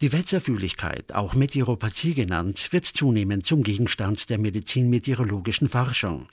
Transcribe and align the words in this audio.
Die 0.00 0.12
Wetterfühligkeit, 0.12 1.12
auch 1.12 1.34
Meteoropathie 1.34 2.14
genannt, 2.14 2.68
wird 2.70 2.86
zunehmend 2.86 3.44
zum 3.44 3.64
Gegenstand 3.64 4.30
der 4.30 4.38
medizinmeteorologischen 4.38 5.66
Forschung. 5.66 6.28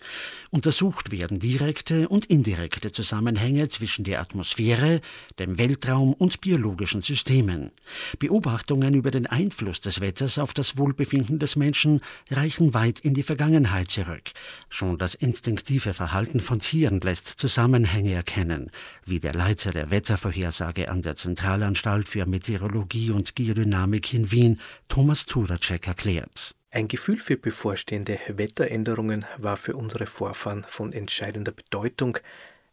Untersucht 0.51 1.09
werden 1.09 1.39
direkte 1.39 2.07
und 2.07 2.27
indirekte 2.27 2.91
Zusammenhänge 2.91 3.67
zwischen 3.67 4.05
der 4.05 4.21
Atmosphäre, 4.21 5.01
dem 5.39 5.57
Weltraum 5.57 6.13
und 6.13 6.41
biologischen 6.41 7.01
Systemen. 7.01 7.71
Beobachtungen 8.19 8.93
über 8.93 9.09
den 9.09 9.25
Einfluss 9.25 9.81
des 9.81 9.99
Wetters 9.99 10.37
auf 10.37 10.53
das 10.53 10.77
Wohlbefinden 10.77 11.39
des 11.39 11.55
Menschen 11.55 12.01
reichen 12.29 12.75
weit 12.75 12.99
in 12.99 13.15
die 13.15 13.23
Vergangenheit 13.23 13.89
zurück. 13.89 14.29
Schon 14.69 14.99
das 14.99 15.15
instinktive 15.15 15.95
Verhalten 15.95 16.39
von 16.39 16.59
Tieren 16.59 17.01
lässt 17.01 17.25
Zusammenhänge 17.25 18.13
erkennen, 18.13 18.69
wie 19.07 19.19
der 19.19 19.33
Leiter 19.33 19.71
der 19.71 19.89
Wettervorhersage 19.89 20.91
an 20.91 21.01
der 21.01 21.15
Zentralanstalt 21.15 22.07
für 22.07 22.27
Meteorologie 22.27 23.09
und 23.09 23.35
Geologie 23.35 23.54
Biodynamik 23.55 24.13
in 24.13 24.31
Wien, 24.31 24.59
Thomas 24.89 25.25
Turacek, 25.25 25.87
erklärt. 25.87 26.55
Ein 26.71 26.89
Gefühl 26.89 27.17
für 27.17 27.37
bevorstehende 27.37 28.19
Wetteränderungen 28.27 29.25
war 29.37 29.55
für 29.55 29.77
unsere 29.77 30.07
Vorfahren 30.07 30.65
von 30.67 30.91
entscheidender 30.91 31.53
Bedeutung. 31.53 32.17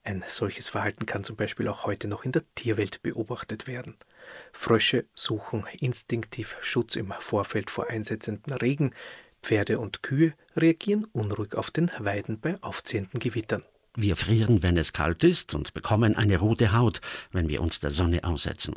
Ein 0.02 0.24
solches 0.26 0.68
Verhalten 0.68 1.06
kann 1.06 1.22
zum 1.22 1.36
Beispiel 1.36 1.68
auch 1.68 1.86
heute 1.86 2.08
noch 2.08 2.24
in 2.24 2.32
der 2.32 2.42
Tierwelt 2.56 3.00
beobachtet 3.02 3.68
werden. 3.68 3.94
Frösche 4.52 5.04
suchen 5.14 5.64
instinktiv 5.78 6.56
Schutz 6.60 6.96
im 6.96 7.14
Vorfeld 7.20 7.70
vor 7.70 7.88
einsetzenden 7.88 8.52
Regen, 8.52 8.92
Pferde 9.40 9.78
und 9.78 10.02
Kühe 10.02 10.34
reagieren 10.56 11.04
unruhig 11.12 11.54
auf 11.54 11.70
den 11.70 11.92
Weiden 11.98 12.40
bei 12.40 12.60
aufziehenden 12.60 13.20
Gewittern. 13.20 13.64
Wir 13.94 14.16
frieren, 14.16 14.62
wenn 14.62 14.78
es 14.78 14.94
kalt 14.94 15.22
ist 15.22 15.54
und 15.54 15.74
bekommen 15.74 16.16
eine 16.16 16.38
rote 16.38 16.72
Haut, 16.72 17.02
wenn 17.30 17.48
wir 17.48 17.60
uns 17.60 17.78
der 17.78 17.90
Sonne 17.90 18.24
aussetzen. 18.24 18.76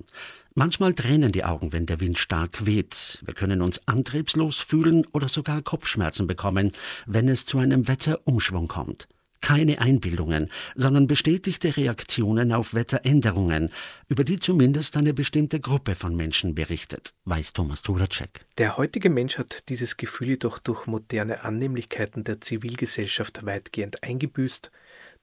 Manchmal 0.55 0.93
tränen 0.93 1.31
die 1.31 1.45
Augen, 1.45 1.71
wenn 1.71 1.85
der 1.85 2.01
Wind 2.01 2.17
stark 2.17 2.65
weht. 2.65 3.23
Wir 3.25 3.33
können 3.33 3.61
uns 3.61 3.79
antriebslos 3.88 4.59
fühlen 4.59 5.05
oder 5.13 5.29
sogar 5.29 5.61
Kopfschmerzen 5.61 6.27
bekommen, 6.27 6.73
wenn 7.05 7.30
es 7.30 7.45
zu 7.45 7.59
einem 7.59 7.88
Wetterumschwung 7.88 8.67
kommt. 8.67 9.07
Keine 9.39 9.80
Einbildungen, 9.80 10.49
sondern 10.75 11.07
bestätigte 11.07 11.77
Reaktionen 11.77 12.52
auf 12.52 12.73
Wetteränderungen, 12.73 13.69
über 14.09 14.25
die 14.25 14.39
zumindest 14.39 14.97
eine 14.97 15.13
bestimmte 15.13 15.61
Gruppe 15.61 15.95
von 15.95 16.13
Menschen 16.16 16.55
berichtet, 16.55 17.13
weiß 17.23 17.53
Thomas 17.53 17.83
Turacek. 17.83 18.41
Der 18.57 18.75
heutige 18.75 19.09
Mensch 19.09 19.38
hat 19.38 19.69
dieses 19.69 19.95
Gefühl 19.95 20.29
jedoch 20.29 20.59
durch 20.59 20.88
moderne 20.88 21.44
Annehmlichkeiten 21.44 22.25
der 22.25 22.41
Zivilgesellschaft 22.41 23.45
weitgehend 23.45 24.03
eingebüßt 24.03 24.72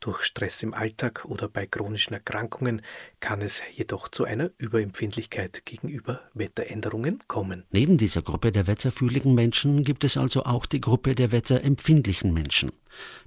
durch 0.02 0.24
Stress 0.24 0.62
im 0.62 0.74
Alltag 0.74 1.24
oder 1.24 1.48
bei 1.48 1.66
chronischen 1.66 2.12
Erkrankungen 2.12 2.82
kann 3.20 3.40
es 3.40 3.62
jedoch 3.72 4.08
zu 4.08 4.24
einer 4.24 4.50
Überempfindlichkeit 4.58 5.64
gegenüber 5.64 6.20
Wetteränderungen 6.34 7.20
kommen. 7.28 7.64
Neben 7.70 7.96
dieser 7.96 8.22
Gruppe 8.22 8.52
der 8.52 8.66
wetterfühligen 8.66 9.34
Menschen 9.34 9.84
gibt 9.84 10.04
es 10.04 10.16
also 10.16 10.44
auch 10.44 10.66
die 10.66 10.80
Gruppe 10.80 11.14
der 11.14 11.32
wetterempfindlichen 11.32 12.34
Menschen. 12.34 12.72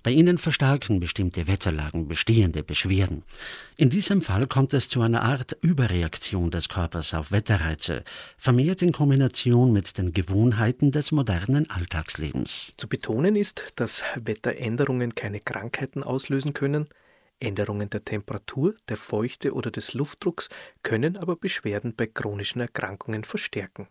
Bei 0.03 0.11
ihnen 0.11 0.37
verstärken 0.37 0.99
bestimmte 0.99 1.47
Wetterlagen 1.47 2.07
bestehende 2.07 2.63
Beschwerden. 2.63 3.23
In 3.77 3.89
diesem 3.89 4.21
Fall 4.21 4.47
kommt 4.47 4.73
es 4.73 4.89
zu 4.89 5.01
einer 5.01 5.23
Art 5.23 5.57
Überreaktion 5.61 6.51
des 6.51 6.69
Körpers 6.69 7.13
auf 7.13 7.31
Wetterreize, 7.31 8.03
vermehrt 8.37 8.81
in 8.81 8.91
Kombination 8.91 9.73
mit 9.73 9.97
den 9.97 10.13
Gewohnheiten 10.13 10.91
des 10.91 11.11
modernen 11.11 11.69
Alltagslebens. 11.69 12.73
Zu 12.77 12.87
betonen 12.87 13.35
ist, 13.35 13.63
dass 13.75 14.03
Wetteränderungen 14.15 15.15
keine 15.15 15.39
Krankheiten 15.39 16.03
auslösen 16.03 16.53
können, 16.53 16.87
Änderungen 17.39 17.89
der 17.89 18.05
Temperatur, 18.05 18.75
der 18.87 18.97
Feuchte 18.97 19.53
oder 19.53 19.71
des 19.71 19.93
Luftdrucks 19.93 20.49
können 20.83 21.17
aber 21.17 21.35
Beschwerden 21.35 21.95
bei 21.95 22.07
chronischen 22.07 22.61
Erkrankungen 22.61 23.23
verstärken. 23.23 23.87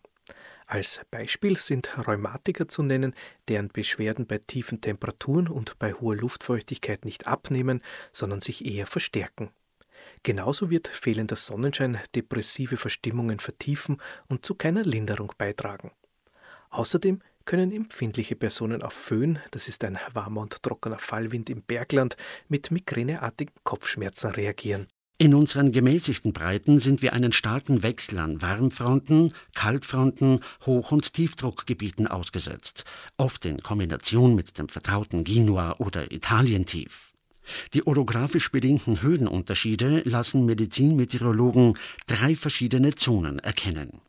Als 0.67 1.01
Beispiel 1.11 1.57
sind 1.57 1.95
Rheumatiker 2.07 2.67
zu 2.67 2.81
nennen, 2.81 3.13
deren 3.47 3.67
Beschwerden 3.67 4.25
bei 4.25 4.39
tiefen 4.39 4.81
Temperaturen 4.81 5.47
und 5.47 5.77
bei 5.77 5.93
hoher 5.93 6.15
Luftfeuchtigkeit 6.15 7.05
nicht 7.05 7.27
abnehmen, 7.27 7.83
sondern 8.11 8.41
sich 8.41 8.65
eher 8.65 8.87
verstärken. 8.87 9.51
Genauso 10.23 10.71
wird 10.71 10.87
fehlender 10.87 11.35
Sonnenschein 11.35 11.99
depressive 12.15 12.77
Verstimmungen 12.77 13.39
vertiefen 13.39 14.01
und 14.27 14.43
zu 14.43 14.55
keiner 14.55 14.83
Linderung 14.83 15.33
beitragen. 15.37 15.91
Außerdem 16.71 17.21
können 17.45 17.71
empfindliche 17.71 18.35
Personen 18.35 18.81
auf 18.81 18.93
Föhn, 18.93 19.37
das 19.51 19.67
ist 19.67 19.83
ein 19.83 19.99
warmer 20.13 20.41
und 20.41 20.63
trockener 20.63 20.97
Fallwind 20.97 21.51
im 21.51 21.61
Bergland, 21.61 22.17
mit 22.47 22.71
migräneartigen 22.71 23.53
Kopfschmerzen 23.63 24.31
reagieren. 24.31 24.87
In 25.17 25.33
unseren 25.33 25.71
gemäßigten 25.71 26.33
Breiten 26.33 26.79
sind 26.79 27.01
wir 27.01 27.13
einen 27.13 27.31
starken 27.31 27.83
Wechsel 27.83 28.19
an 28.19 28.41
Warmfronten, 28.41 29.31
Kaltfronten, 29.53 30.41
Hoch- 30.65 30.91
und 30.91 31.13
Tiefdruckgebieten 31.13 32.05
ausgesetzt, 32.07 32.83
oft 33.15 33.45
in 33.45 33.63
Kombination 33.63 34.35
mit 34.35 34.59
dem 34.59 34.67
vertrauten 34.67 35.23
Genua 35.23 35.75
oder 35.77 36.11
Italientief. 36.11 37.13
Die 37.73 37.87
orographisch 37.87 38.51
bedingten 38.51 39.01
Höhenunterschiede 39.01 40.01
lassen 40.03 40.45
Medizinmeteorologen 40.45 41.77
drei 42.07 42.35
verschiedene 42.35 42.95
Zonen 42.95 43.39
erkennen. 43.39 44.01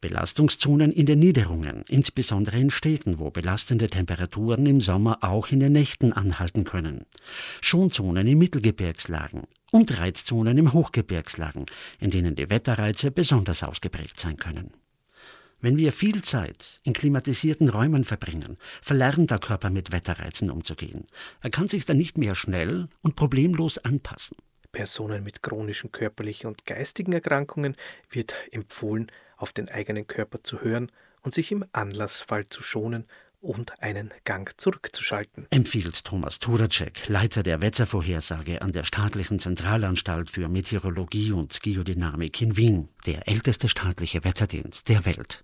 Belastungszonen 0.00 0.92
in 0.92 1.06
den 1.06 1.18
Niederungen, 1.18 1.84
insbesondere 1.88 2.58
in 2.58 2.70
Städten, 2.70 3.18
wo 3.18 3.30
belastende 3.30 3.88
Temperaturen 3.88 4.64
im 4.66 4.80
Sommer 4.80 5.18
auch 5.22 5.48
in 5.48 5.60
den 5.60 5.72
Nächten 5.72 6.12
anhalten 6.12 6.64
können. 6.64 7.04
Schonzonen 7.60 8.26
in 8.26 8.38
Mittelgebirgslagen 8.38 9.42
und 9.72 9.98
Reizzonen 9.98 10.56
im 10.56 10.72
Hochgebirgslagen, 10.72 11.66
in 11.98 12.10
denen 12.10 12.36
die 12.36 12.48
Wetterreize 12.48 13.10
besonders 13.10 13.62
ausgeprägt 13.62 14.20
sein 14.20 14.36
können. 14.36 14.72
Wenn 15.60 15.76
wir 15.76 15.92
viel 15.92 16.22
Zeit 16.22 16.80
in 16.84 16.92
klimatisierten 16.92 17.68
Räumen 17.68 18.04
verbringen, 18.04 18.58
verlernt 18.80 19.32
der 19.32 19.40
Körper 19.40 19.70
mit 19.70 19.90
Wetterreizen 19.90 20.50
umzugehen. 20.50 21.04
Er 21.40 21.50
kann 21.50 21.66
sich 21.66 21.84
dann 21.84 21.96
nicht 21.96 22.16
mehr 22.16 22.36
schnell 22.36 22.88
und 23.02 23.16
problemlos 23.16 23.78
anpassen. 23.78 24.36
Personen 24.78 25.24
mit 25.24 25.42
chronischen 25.42 25.90
körperlichen 25.90 26.46
und 26.46 26.64
geistigen 26.64 27.12
Erkrankungen 27.12 27.74
wird 28.10 28.36
empfohlen, 28.52 29.10
auf 29.36 29.52
den 29.52 29.68
eigenen 29.68 30.06
Körper 30.06 30.44
zu 30.44 30.60
hören 30.60 30.92
und 31.22 31.34
sich 31.34 31.50
im 31.50 31.64
Anlassfall 31.72 32.46
zu 32.46 32.62
schonen 32.62 33.04
und 33.40 33.82
einen 33.82 34.14
Gang 34.24 34.54
zurückzuschalten. 34.56 35.48
Empfiehlt 35.50 36.04
Thomas 36.04 36.38
Turacek, 36.38 37.08
Leiter 37.08 37.42
der 37.42 37.60
Wettervorhersage 37.60 38.62
an 38.62 38.70
der 38.70 38.84
Staatlichen 38.84 39.40
Zentralanstalt 39.40 40.30
für 40.30 40.48
Meteorologie 40.48 41.32
und 41.32 41.60
Geodynamik 41.60 42.40
in 42.40 42.56
Wien, 42.56 42.88
der 43.04 43.26
älteste 43.26 43.68
staatliche 43.68 44.22
Wetterdienst 44.22 44.88
der 44.88 45.04
Welt. 45.04 45.42